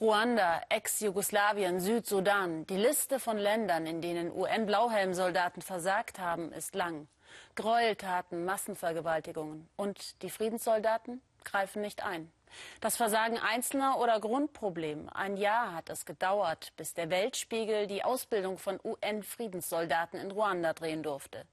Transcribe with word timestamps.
Ruanda, 0.00 0.62
Ex-Jugoslawien, 0.70 1.78
Südsudan. 1.78 2.66
Die 2.68 2.78
Liste 2.78 3.20
von 3.20 3.36
Ländern, 3.36 3.86
in 3.86 4.00
denen 4.00 4.32
UN-Blauhelmsoldaten 4.32 5.60
versagt 5.60 6.18
haben, 6.18 6.52
ist 6.52 6.74
lang. 6.74 7.06
Gräueltaten, 7.54 8.46
Massenvergewaltigungen. 8.46 9.68
Und 9.76 10.22
die 10.22 10.30
Friedenssoldaten 10.30 11.20
greifen 11.44 11.82
nicht 11.82 12.02
ein. 12.02 12.32
Das 12.80 12.96
Versagen 12.96 13.38
Einzelner 13.38 13.98
oder 13.98 14.20
Grundproblem. 14.20 15.10
Ein 15.10 15.36
Jahr 15.36 15.74
hat 15.74 15.90
es 15.90 16.06
gedauert, 16.06 16.72
bis 16.78 16.94
der 16.94 17.10
Weltspiegel 17.10 17.86
die 17.86 18.02
Ausbildung 18.02 18.56
von 18.56 18.80
UN-Friedenssoldaten 18.82 20.18
in 20.18 20.30
Ruanda 20.30 20.72
drehen 20.72 21.02
durfte. 21.02 21.44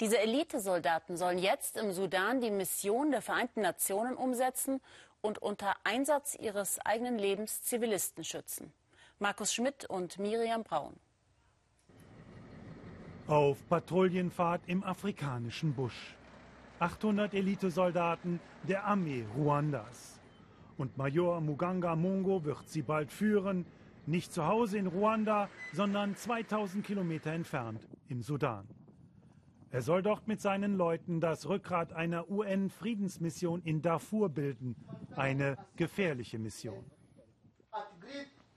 Diese 0.00 0.18
Elitesoldaten 0.18 1.16
sollen 1.16 1.38
jetzt 1.38 1.78
im 1.78 1.90
Sudan 1.90 2.42
die 2.42 2.50
Mission 2.50 3.12
der 3.12 3.22
Vereinten 3.22 3.62
Nationen 3.62 4.14
umsetzen 4.14 4.82
und 5.24 5.38
unter 5.38 5.74
Einsatz 5.84 6.36
ihres 6.38 6.78
eigenen 6.84 7.18
Lebens 7.18 7.62
Zivilisten 7.62 8.24
schützen. 8.24 8.74
Markus 9.18 9.54
Schmidt 9.54 9.86
und 9.86 10.18
Miriam 10.18 10.62
Braun. 10.64 10.94
Auf 13.26 13.66
Patrouillenfahrt 13.70 14.60
im 14.66 14.84
afrikanischen 14.84 15.74
Busch. 15.74 16.14
800 16.78 17.32
Elitesoldaten 17.32 18.38
der 18.64 18.84
Armee 18.84 19.24
Ruandas 19.34 20.20
und 20.76 20.98
Major 20.98 21.40
Muganga 21.40 21.96
Mongo 21.96 22.44
wird 22.44 22.68
sie 22.68 22.82
bald 22.82 23.10
führen, 23.10 23.64
nicht 24.04 24.30
zu 24.30 24.46
Hause 24.46 24.76
in 24.76 24.86
Ruanda, 24.86 25.48
sondern 25.72 26.16
2000 26.16 26.84
Kilometer 26.84 27.32
entfernt 27.32 27.88
im 28.10 28.20
Sudan. 28.20 28.68
Er 29.74 29.82
soll 29.82 30.02
dort 30.02 30.28
mit 30.28 30.40
seinen 30.40 30.76
Leuten 30.76 31.20
das 31.20 31.48
Rückgrat 31.48 31.92
einer 31.92 32.30
UN-Friedensmission 32.30 33.60
in 33.64 33.82
Darfur 33.82 34.28
bilden, 34.28 34.76
eine 35.16 35.56
gefährliche 35.74 36.38
Mission. 36.38 36.84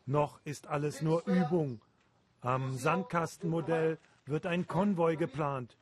Noch 0.06 0.40
ist 0.44 0.68
alles 0.68 1.02
nur 1.02 1.26
Übung. 1.26 1.82
Am 2.42 2.78
Sandkastenmodell 2.78 3.98
wird 4.28 4.46
ein 4.46 4.68
Konvoi 4.68 5.16
geplant. 5.16 5.76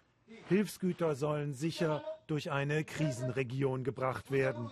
Hilfsgüter 0.47 1.16
sollen 1.16 1.53
sicher 1.53 2.02
durch 2.28 2.50
eine 2.50 2.86
Krisenregion 2.86 3.83
gebracht 3.83 4.31
werden. 4.31 4.72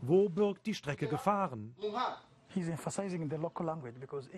Wo 0.00 0.30
birgt 0.30 0.64
die 0.64 0.74
Strecke 0.74 1.06
Gefahren? 1.06 1.76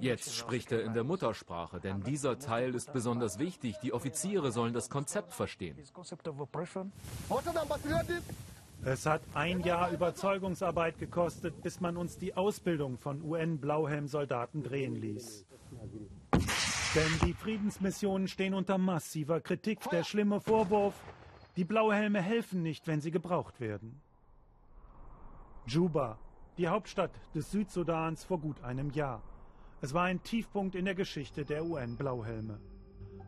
Jetzt 0.01 0.35
spricht 0.35 0.73
er 0.73 0.83
in 0.85 0.93
der 0.93 1.05
Muttersprache, 1.05 1.81
denn 1.81 2.03
dieser 2.03 2.39
Teil 2.39 2.75
ist 2.75 2.93
besonders 2.93 3.39
wichtig. 3.39 3.77
Die 3.83 3.93
Offiziere 3.93 4.53
sollen 4.53 4.75
das 4.75 4.91
Konzept 4.91 5.33
verstehen. 5.33 5.77
Es 8.85 9.07
hat 9.07 9.23
ein 9.35 9.61
Jahr 9.61 9.93
Überzeugungsarbeit 9.93 10.99
gekostet, 10.99 11.63
bis 11.63 11.81
man 11.81 11.97
uns 11.97 12.19
die 12.19 12.35
Ausbildung 12.37 12.99
von 12.99 13.23
UN-Blauhelm-Soldaten 13.23 14.65
drehen 14.65 14.97
ließ. 14.97 15.47
Denn 16.95 17.19
die 17.25 17.33
Friedensmissionen 17.33 18.29
stehen 18.29 18.55
unter 18.55 18.79
massiver 18.79 19.41
Kritik. 19.41 19.79
Der 19.91 20.03
schlimme 20.03 20.41
Vorwurf, 20.41 20.95
die 21.57 21.65
Blauhelme 21.65 22.21
helfen 22.21 22.63
nicht, 22.63 22.87
wenn 22.87 23.01
sie 23.01 23.11
gebraucht 23.11 23.61
werden. 23.61 24.01
Juba, 25.67 26.19
die 26.59 26.69
Hauptstadt 26.69 27.13
des 27.35 27.51
Südsudans 27.51 28.25
vor 28.25 28.39
gut 28.39 28.63
einem 28.63 28.91
Jahr. 28.91 29.23
Es 29.81 29.95
war 29.95 30.05
ein 30.05 30.23
Tiefpunkt 30.23 30.75
in 30.75 30.85
der 30.85 30.95
Geschichte 30.95 31.45
der 31.45 31.65
UN-Blauhelme. 31.65 32.61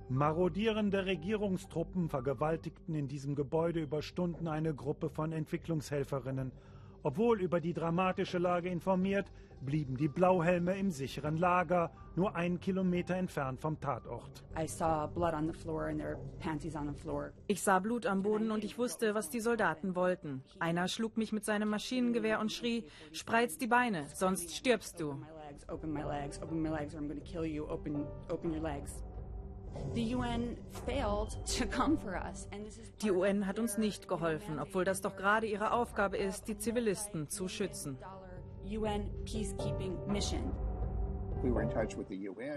Marodierende 0.08 1.06
Regierungstruppen 1.06 2.08
vergewaltigten 2.08 2.94
in 2.94 3.08
diesem 3.08 3.34
Gebäude 3.34 3.80
über 3.80 4.02
Stunden 4.02 4.46
eine 4.46 4.74
Gruppe 4.74 5.08
von 5.08 5.32
Entwicklungshelferinnen 5.32 6.52
obwohl 7.04 7.40
über 7.40 7.60
die 7.60 7.72
dramatische 7.72 8.38
Lage 8.38 8.68
informiert, 8.68 9.30
blieben 9.60 9.96
die 9.96 10.08
Blauhelme 10.08 10.76
im 10.76 10.90
sicheren 10.90 11.36
Lager, 11.36 11.90
nur 12.16 12.34
einen 12.34 12.60
Kilometer 12.60 13.14
entfernt 13.14 13.60
vom 13.60 13.80
Tatort. 13.80 14.42
Ich 17.46 17.62
sah 17.62 17.78
Blut 17.78 18.06
am 18.06 18.22
Boden 18.22 18.50
und 18.50 18.64
ich 18.64 18.78
wusste, 18.78 19.14
was 19.14 19.30
die 19.30 19.40
Soldaten 19.40 19.94
wollten. 19.94 20.42
Einer 20.58 20.88
schlug 20.88 21.16
mich 21.16 21.32
mit 21.32 21.44
seinem 21.44 21.68
Maschinengewehr 21.68 22.40
und 22.40 22.52
schrie, 22.52 22.84
spreiz 23.12 23.58
die 23.58 23.66
Beine, 23.66 24.06
sonst 24.12 24.54
stirbst 24.54 25.00
du. 25.00 25.22
Die 33.02 33.10
UN 33.10 33.46
hat 33.46 33.58
uns 33.58 33.78
nicht 33.78 34.08
geholfen, 34.08 34.58
obwohl 34.58 34.84
das 34.84 35.00
doch 35.00 35.16
gerade 35.16 35.46
ihre 35.46 35.72
Aufgabe 35.72 36.16
ist, 36.16 36.48
die 36.48 36.58
Zivilisten 36.58 37.28
zu 37.28 37.48
schützen. 37.48 37.98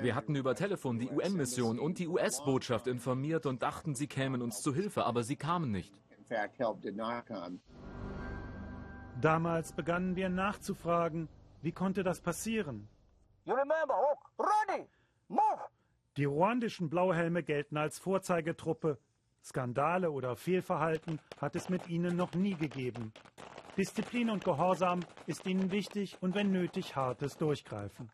Wir 0.02 0.16
hatten 0.16 0.36
über 0.36 0.56
Telefon 0.56 1.00
die 1.00 1.10
UN-Mission 1.10 1.80
und 1.80 2.00
die 2.00 2.08
US-Botschaft 2.08 2.88
informiert 2.88 3.46
und 3.46 3.62
dachten, 3.62 3.94
sie 3.96 4.08
kämen 4.08 4.42
uns 4.42 4.62
zu 4.62 4.74
Hilfe, 4.74 5.06
aber 5.06 5.24
sie 5.24 5.36
kamen 5.36 5.72
nicht. 5.72 5.94
Damals 9.22 9.74
begannen 9.74 10.16
wir 10.16 10.30
nachzufragen, 10.30 11.28
wie 11.62 11.72
konnte 11.72 12.04
das 12.04 12.22
passieren? 12.22 12.88
You 13.46 13.54
remember, 13.54 13.96
ready, 14.38 14.88
move! 15.28 15.60
Die 16.18 16.26
ruandischen 16.26 16.90
Blauhelme 16.90 17.44
gelten 17.44 17.78
als 17.78 18.00
Vorzeigetruppe. 18.00 18.98
Skandale 19.44 20.10
oder 20.10 20.36
Fehlverhalten 20.36 21.20
hat 21.40 21.56
es 21.56 21.70
mit 21.70 21.88
ihnen 21.88 22.16
noch 22.16 22.34
nie 22.34 22.56
gegeben. 22.56 23.14
Disziplin 23.78 24.32
und 24.32 24.44
Gehorsam 24.44 25.02
ist 25.28 25.46
ihnen 25.46 25.70
wichtig 25.70 26.18
und 26.20 26.34
wenn 26.34 26.52
nötig 26.52 26.96
hartes 26.96 27.38
Durchgreifen. 27.38 28.10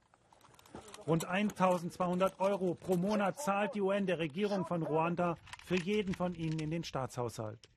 Rund 1.07 1.25
1200 1.25 2.41
Euro 2.41 2.75
pro 2.75 2.97
Monat 2.97 3.39
zahlt 3.39 3.73
die 3.73 3.81
UN 3.81 4.05
der 4.05 4.19
Regierung 4.19 4.65
von 4.65 4.83
Ruanda 4.83 5.37
für 5.65 5.77
jeden 5.77 6.13
von 6.13 6.35
ihnen 6.35 6.59
in 6.59 6.71
den 6.71 6.83
Staatshaushalt. 6.83 7.69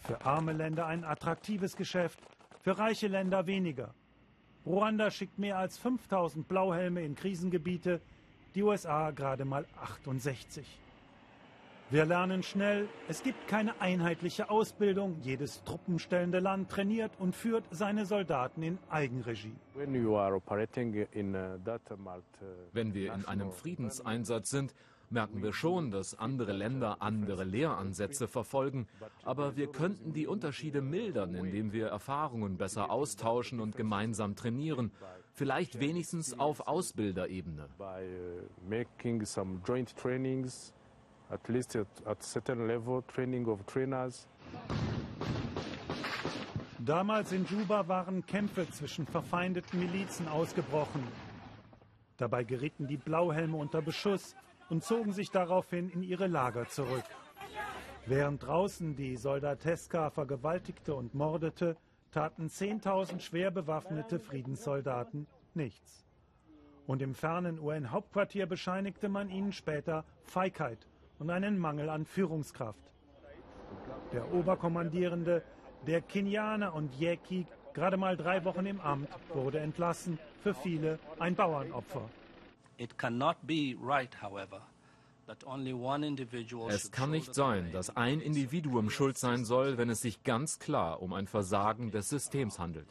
Für 0.00 0.26
arme 0.26 0.52
Länder 0.52 0.86
ein 0.86 1.04
attraktives 1.04 1.74
Geschäft, 1.76 2.18
für 2.60 2.76
reiche 2.78 3.06
Länder 3.08 3.46
weniger. 3.46 3.94
Ruanda 4.66 5.10
schickt 5.10 5.38
mehr 5.38 5.56
als 5.56 5.78
5000 5.78 6.46
Blauhelme 6.46 7.02
in 7.02 7.14
Krisengebiete, 7.14 8.02
die 8.54 8.62
USA 8.62 9.10
gerade 9.10 9.44
mal 9.44 9.66
68. 9.80 10.66
Wir 11.90 12.06
lernen 12.06 12.42
schnell, 12.42 12.88
es 13.08 13.22
gibt 13.22 13.48
keine 13.48 13.78
einheitliche 13.80 14.48
Ausbildung. 14.48 15.18
Jedes 15.20 15.62
truppenstellende 15.64 16.38
Land 16.38 16.70
trainiert 16.70 17.12
und 17.18 17.36
führt 17.36 17.64
seine 17.70 18.06
Soldaten 18.06 18.62
in 18.62 18.78
Eigenregie. 18.88 19.54
Wenn 19.74 19.92
wir 22.94 23.12
in 23.12 23.24
einem 23.26 23.52
Friedenseinsatz 23.52 24.48
sind, 24.48 24.74
merken 25.10 25.42
wir 25.42 25.52
schon, 25.52 25.90
dass 25.90 26.18
andere 26.18 26.52
Länder 26.52 26.96
andere 27.00 27.44
Lehransätze 27.44 28.26
verfolgen, 28.26 28.88
aber 29.22 29.56
wir 29.56 29.66
könnten 29.66 30.14
die 30.14 30.26
Unterschiede 30.26 30.80
mildern, 30.80 31.34
indem 31.34 31.72
wir 31.72 31.88
Erfahrungen 31.88 32.56
besser 32.56 32.90
austauschen 32.90 33.60
und 33.60 33.76
gemeinsam 33.76 34.34
trainieren, 34.34 34.92
vielleicht 35.34 35.80
wenigstens 35.80 36.38
auf 36.38 36.66
Ausbilderebene. 36.66 37.68
At 41.30 41.48
least 41.48 41.76
at, 41.76 41.86
at 42.04 42.22
certain 42.22 42.66
level, 42.66 43.02
training 43.04 43.46
of 43.46 43.64
trainers. 43.64 44.28
Damals 46.78 47.32
in 47.32 47.46
Juba 47.46 47.88
waren 47.88 48.26
Kämpfe 48.26 48.68
zwischen 48.68 49.06
verfeindeten 49.06 49.78
Milizen 49.78 50.28
ausgebrochen. 50.28 51.02
Dabei 52.18 52.44
gerieten 52.44 52.86
die 52.86 52.98
Blauhelme 52.98 53.56
unter 53.56 53.80
Beschuss 53.80 54.36
und 54.68 54.84
zogen 54.84 55.12
sich 55.12 55.30
daraufhin 55.30 55.88
in 55.90 56.02
ihre 56.02 56.26
Lager 56.26 56.68
zurück. 56.68 57.04
Während 58.04 58.42
draußen 58.42 58.96
die 58.96 59.16
Soldateska 59.16 60.10
vergewaltigte 60.10 60.94
und 60.94 61.14
mordete, 61.14 61.76
taten 62.12 62.46
10.000 62.46 63.20
schwer 63.20 63.50
bewaffnete 63.50 64.18
Friedenssoldaten 64.18 65.26
nichts. 65.54 66.06
Und 66.86 67.02
im 67.02 67.14
fernen 67.14 67.58
UN-Hauptquartier 67.58 68.46
bescheinigte 68.46 69.08
man 69.08 69.30
ihnen 69.30 69.52
später 69.52 70.04
Feigheit 70.22 70.86
und 71.18 71.30
einen 71.30 71.58
Mangel 71.58 71.88
an 71.88 72.04
Führungskraft. 72.04 72.92
Der 74.12 74.32
Oberkommandierende, 74.32 75.42
der 75.86 76.02
Kenianer 76.02 76.74
und 76.74 76.94
Yeki, 77.00 77.46
gerade 77.72 77.96
mal 77.96 78.16
drei 78.16 78.44
Wochen 78.44 78.66
im 78.66 78.80
Amt, 78.80 79.08
wurde 79.32 79.60
entlassen, 79.60 80.18
für 80.42 80.54
viele 80.54 80.98
ein 81.18 81.34
Bauernopfer. 81.34 82.08
Es 86.68 86.90
kann 86.90 87.10
nicht 87.10 87.34
sein, 87.34 87.72
dass 87.72 87.96
ein 87.96 88.20
Individuum 88.20 88.90
schuld 88.90 89.18
sein 89.18 89.44
soll, 89.44 89.78
wenn 89.78 89.88
es 89.88 90.00
sich 90.00 90.22
ganz 90.24 90.58
klar 90.58 91.02
um 91.02 91.12
ein 91.12 91.26
Versagen 91.26 91.90
des 91.90 92.08
Systems 92.08 92.58
handelt. 92.58 92.88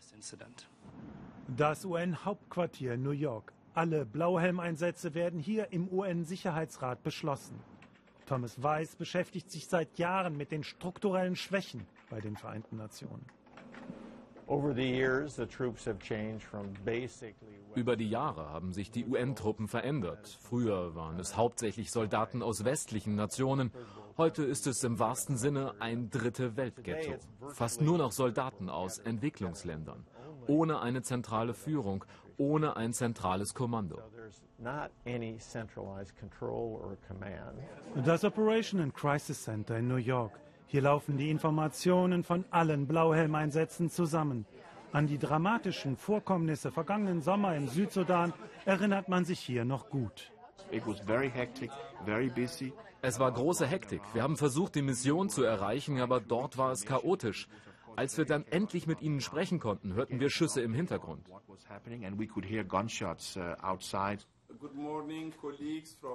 Das 1.48 1.86
UN-Hauptquartier 1.86 2.98
New 2.98 3.12
York. 3.12 3.54
Alle 3.74 4.06
Blauhelmeinsätze 4.06 5.14
werden 5.14 5.40
hier 5.40 5.72
im 5.72 5.88
UN-Sicherheitsrat 5.88 7.04
beschlossen. 7.04 7.60
Thomas 8.26 8.62
Weiss 8.62 8.96
beschäftigt 8.96 9.52
sich 9.52 9.68
seit 9.68 9.98
Jahren 9.98 10.38
mit 10.38 10.52
den 10.52 10.64
strukturellen 10.64 11.36
Schwächen 11.36 11.86
bei 12.10 12.22
den 12.22 12.38
Vereinten 12.38 12.78
Nationen. 12.78 13.26
Über 17.74 17.96
die 17.96 18.10
Jahre 18.10 18.50
haben 18.50 18.74
sich 18.74 18.92
die 18.92 19.06
UN-Truppen 19.06 19.70
verändert. 19.70 20.38
Früher 20.42 20.94
waren 20.94 21.18
es 21.20 21.38
hauptsächlich 21.38 21.90
Soldaten 21.90 22.44
aus 22.44 22.66
westlichen 22.66 23.16
Nationen. 23.16 23.72
Heute 24.18 24.44
ist 24.44 24.68
es 24.68 24.84
im 24.84 25.00
wahrsten 25.00 25.38
Sinne 25.38 25.76
ein 25.80 26.10
dritte 26.10 26.58
Weltghetto. 26.58 27.14
Fast 27.54 27.80
nur 27.82 27.98
noch 27.98 28.12
Soldaten 28.12 28.70
aus 28.70 29.00
Entwicklungsländern. 29.00 30.06
Ohne 30.48 30.82
eine 30.82 31.02
zentrale 31.02 31.54
Führung, 31.54 32.04
ohne 32.36 32.76
ein 32.76 32.92
zentrales 32.92 33.54
Kommando. 33.54 34.00
Das 38.04 38.26
Operation 38.26 38.82
and 38.82 38.94
Crisis 38.94 39.44
Center 39.44 39.78
in 39.78 39.88
New 39.88 39.96
York. 39.96 40.34
Hier 40.72 40.84
laufen 40.84 41.18
die 41.18 41.30
Informationen 41.30 42.24
von 42.24 42.46
allen 42.50 42.88
Blauhelmeinsätzen 42.88 43.90
zusammen. 43.90 44.46
An 44.94 45.06
die 45.06 45.18
dramatischen 45.18 45.98
Vorkommnisse 45.98 46.72
vergangenen 46.72 47.22
Sommer 47.22 47.58
im 47.58 47.68
Südsudan 47.68 48.32
erinnert 48.64 49.10
man 49.10 49.26
sich 49.26 49.42
hier 49.42 49.66
noch 49.66 49.90
gut. 49.90 50.32
Es 53.02 53.20
war 53.20 53.34
große 53.34 53.68
Hektik. 53.68 54.00
Wir 54.14 54.24
haben 54.24 54.38
versucht, 54.38 54.76
die 54.76 54.82
Mission 54.82 55.28
zu 55.28 55.44
erreichen, 55.44 56.00
aber 56.00 56.22
dort 56.22 56.58
war 56.58 56.72
es 56.72 56.86
chaotisch. 56.86 57.50
Als 57.98 58.18
wir 58.18 58.24
dann 58.24 58.46
endlich 58.48 58.88
mit 58.88 59.02
ihnen 59.02 59.20
sprechen 59.20 59.60
konnten, 59.60 59.94
hörten 59.94 60.22
wir 60.22 60.30
Schüsse 60.30 60.62
im 60.62 60.74
Hintergrund. 60.74 61.28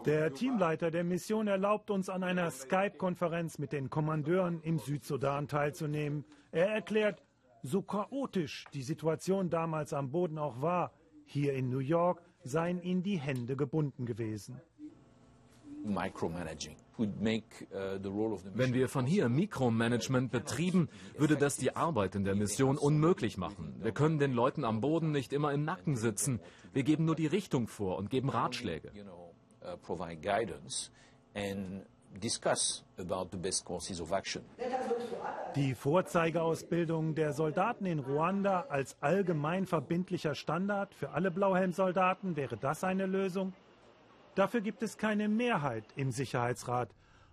Der 0.05 0.33
Teamleiter 0.33 0.91
der 0.91 1.05
Mission 1.05 1.47
erlaubt 1.47 1.91
uns 1.91 2.09
an 2.09 2.23
einer 2.23 2.51
Skype-Konferenz 2.51 3.59
mit 3.59 3.73
den 3.73 3.91
Kommandeuren 3.91 4.61
im 4.63 4.79
Südsudan 4.79 5.49
teilzunehmen. 5.49 6.25
Er 6.53 6.69
erklärt, 6.69 7.23
so 7.63 7.83
chaotisch 7.83 8.65
die 8.73 8.83
Situation 8.83 9.51
damals 9.51 9.93
am 9.93 10.11
Boden 10.11 10.39
auch 10.39 10.61
war, 10.61 10.93
hier 11.25 11.55
in 11.55 11.69
New 11.69 11.81
York 11.81 12.23
seien 12.45 12.81
ihnen 12.81 13.03
die 13.03 13.19
Hände 13.19 13.57
gebunden 13.57 14.07
gewesen. 14.07 14.61
Uh, 16.99 17.07
Wenn 18.55 18.73
wir 18.73 18.89
von 18.89 19.07
hier 19.07 19.29
Mikromanagement 19.29 20.31
betrieben, 20.31 20.89
würde 21.19 21.37
das 21.37 21.57
die 21.57 21.77
Arbeit 21.77 22.15
in 22.15 22.25
der 22.25 22.35
Mission 22.35 22.79
unmöglich 22.79 23.37
machen. 23.37 23.75
Wir 23.83 23.93
können 23.93 24.19
den 24.19 24.33
Leuten 24.33 24.65
am 24.65 24.81
Boden 24.81 25.13
nicht 25.13 25.33
immer 25.33 25.53
im 25.53 25.65
Nacken 25.65 25.97
sitzen. 25.97 26.41
Wir 26.73 26.85
geben 26.85 27.05
nur 27.05 27.15
die 27.15 27.27
Richtung 27.27 27.69
vor 27.69 27.99
und 27.99 28.09
geben 28.09 28.31
Ratschläge. 28.31 28.93
Uh, 29.61 29.75
die 35.55 35.75
Vorzeigeausbildung 35.75 37.15
der 37.15 37.33
Soldaten 37.33 37.87
in 37.87 37.99
Ruanda 37.99 38.67
als 38.69 38.97
allgemein 39.03 39.67
verbindlicher 39.67 40.35
Standard 40.35 40.95
für 40.95 41.11
alle 41.11 41.31
Blauhelmsoldaten, 41.31 42.37
wäre 42.37 42.57
das 42.57 42.85
eine 42.85 43.07
Lösung? 43.07 43.53
Dafür 44.37 44.61
gibt 44.61 44.83
es 44.83 44.99
keine 44.99 45.29
Mehrheit 45.31 45.85
im 45.97 46.11
Sicherheitsrat. 46.11 46.91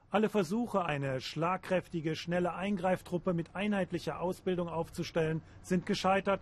Alle 0.09 0.29
Versuche, 0.29 0.85
eine 0.85 1.19
schlagkräftige, 1.19 2.15
schnelle 2.15 2.53
Eingreiftruppe 2.53 3.33
mit 3.33 3.53
einheitlicher 3.55 4.21
Ausbildung 4.21 4.69
aufzustellen, 4.69 5.41
sind 5.61 5.85
gescheitert, 5.85 6.39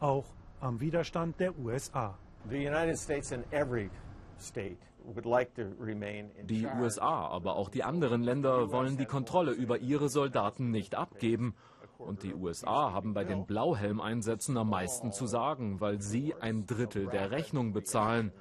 auch 0.00 0.26
am 0.60 0.80
Widerstand 0.80 1.40
der 1.40 1.58
USA. 1.58 2.18
The 2.50 2.58
United 2.58 2.98
States 2.98 3.32
and 3.32 3.50
every 3.52 3.88
state 4.38 4.76
die 6.44 6.66
USA, 6.66 7.26
aber 7.26 7.56
auch 7.56 7.68
die 7.68 7.82
anderen 7.82 8.22
Länder 8.22 8.70
wollen 8.70 8.96
die 8.96 9.06
Kontrolle 9.06 9.50
über 9.50 9.78
ihre 9.78 10.08
Soldaten 10.08 10.70
nicht 10.70 10.94
abgeben. 10.94 11.56
Und 11.98 12.22
die 12.22 12.34
USA 12.34 12.92
haben 12.92 13.14
bei 13.14 13.24
den 13.24 13.44
Blauhelmeinsätzen 13.46 14.56
am 14.56 14.70
meisten 14.70 15.10
zu 15.10 15.26
sagen, 15.26 15.80
weil 15.80 16.00
sie 16.00 16.34
ein 16.34 16.66
Drittel 16.66 17.06
der 17.06 17.32
Rechnung 17.32 17.72
bezahlen. 17.72 18.32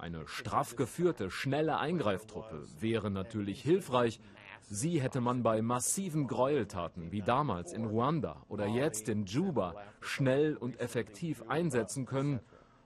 Eine 0.00 0.26
straff 0.26 0.76
geführte, 0.76 1.30
schnelle 1.30 1.76
Eingreiftruppe 1.76 2.62
wäre 2.80 3.10
natürlich 3.10 3.60
hilfreich. 3.60 4.18
Sie 4.62 4.98
hätte 4.98 5.20
man 5.20 5.42
bei 5.42 5.60
massiven 5.60 6.26
Gräueltaten 6.26 7.12
wie 7.12 7.20
damals 7.20 7.74
in 7.74 7.84
Ruanda 7.84 8.42
oder 8.48 8.66
jetzt 8.66 9.10
in 9.10 9.26
Juba 9.26 9.74
schnell 10.00 10.56
und 10.56 10.80
effektiv 10.80 11.44
einsetzen 11.48 12.06
können. 12.06 12.40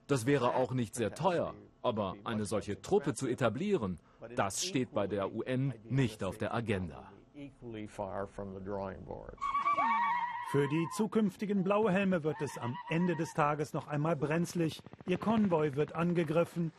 Das 0.07 0.25
wäre 0.25 0.55
auch 0.55 0.73
nicht 0.73 0.93
sehr 0.93 1.15
teuer. 1.15 1.53
Aber 1.81 2.15
eine 2.25 2.43
solche 2.43 2.81
Truppe 2.81 3.13
zu 3.13 3.27
etablieren, 3.27 3.97
das 4.35 4.65
steht 4.65 4.91
bei 4.91 5.07
der 5.07 5.33
UN 5.33 5.73
nicht 5.85 6.21
auf 6.21 6.37
der 6.37 6.53
Agenda. 6.53 7.13
Für 10.51 10.67
die 10.67 10.87
zukünftigen 10.97 11.63
Blauhelme 11.63 12.23
wird 12.25 12.41
es 12.41 12.57
am 12.57 12.75
Ende 12.89 13.15
des 13.15 13.33
Tages 13.33 13.71
noch 13.71 13.87
einmal 13.87 14.17
brenzlig. 14.17 14.81
Ihr 15.05 15.17
Konvoi 15.17 15.75
wird 15.75 15.95
angegriffen. 15.95 16.73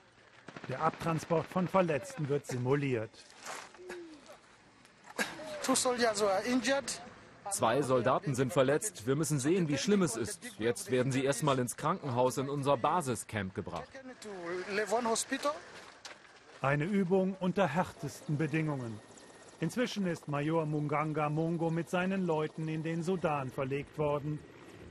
Der 0.68 0.82
Abtransport 0.82 1.46
von 1.46 1.68
Verletzten 1.68 2.28
wird 2.28 2.46
simuliert. 2.46 3.10
Zwei 7.50 7.82
Soldaten 7.82 8.34
sind 8.34 8.52
verletzt. 8.52 9.06
Wir 9.06 9.16
müssen 9.16 9.38
sehen, 9.38 9.68
wie 9.68 9.78
schlimm 9.78 10.02
es 10.02 10.16
ist. 10.16 10.42
Jetzt 10.58 10.90
werden 10.90 11.12
sie 11.12 11.24
erstmal 11.24 11.58
ins 11.58 11.76
Krankenhaus 11.76 12.38
in 12.38 12.48
unser 12.48 12.76
Basiscamp 12.76 13.54
gebracht. 13.54 13.88
Eine 16.62 16.84
Übung 16.84 17.36
unter 17.38 17.68
härtesten 17.68 18.36
Bedingungen. 18.36 18.98
Inzwischen 19.60 20.06
ist 20.06 20.28
Major 20.28 20.66
Munganga 20.66 21.28
Mungo 21.28 21.70
mit 21.70 21.88
seinen 21.88 22.26
Leuten 22.26 22.68
in 22.68 22.82
den 22.82 23.02
Sudan 23.02 23.50
verlegt 23.50 23.96
worden. 23.98 24.38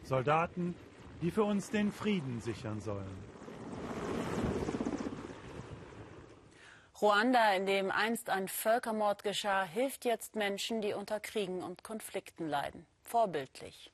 Soldaten, 0.04 0.76
die 1.22 1.32
für 1.32 1.44
uns 1.44 1.70
den 1.70 1.92
Frieden 1.92 2.42
sichern 2.42 2.82
sollen. 2.82 3.35
Ruanda, 7.06 7.54
in 7.54 7.68
dem 7.68 7.92
einst 7.92 8.32
ein 8.32 8.48
Völkermord 8.48 9.22
geschah, 9.22 9.64
hilft 9.64 10.06
jetzt 10.06 10.36
Menschen, 10.36 10.82
die 10.82 10.94
unter 10.94 11.20
Kriegen 11.20 11.62
und 11.62 11.84
Konflikten 11.84 12.50
leiden. 12.50 12.88
Vorbildlich. 13.04 13.92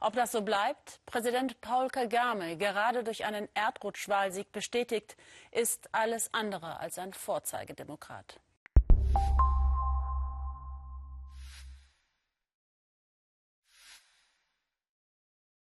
Ob 0.00 0.14
das 0.14 0.32
so 0.32 0.40
bleibt, 0.40 1.00
Präsident 1.04 1.60
Paul 1.60 1.88
Kagame 1.88 2.56
gerade 2.56 3.04
durch 3.04 3.26
einen 3.26 3.46
Erdrutschwahlsieg 3.52 4.52
bestätigt, 4.52 5.18
ist 5.50 5.90
alles 5.92 6.32
andere 6.32 6.80
als 6.80 6.98
ein 6.98 7.12
Vorzeigedemokrat. 7.12 8.40